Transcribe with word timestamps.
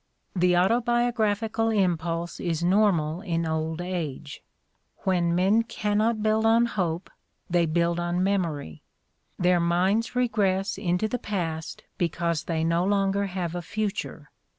The 0.35 0.55
autobiographical 0.57 1.69
impulse 1.69 2.39
is 2.39 2.63
normal 2.63 3.21
in 3.21 3.45
old 3.45 3.81
age: 3.81 4.41
when 5.03 5.35
men 5.35 5.61
cannot 5.61 6.23
build 6.23 6.43
on 6.43 6.65
hope 6.65 7.11
they 7.47 7.67
build 7.67 7.99
on 7.99 8.23
memory, 8.23 8.81
their 9.37 9.59
minds 9.59 10.15
regress 10.15 10.79
into 10.79 11.07
the 11.07 11.19
past 11.19 11.83
because 11.99 12.45
they 12.45 12.63
no 12.63 12.83
longer 12.83 13.27
have 13.27 13.53
a 13.53 13.61
future. 13.61 14.31